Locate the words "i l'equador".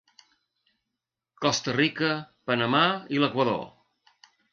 3.17-3.61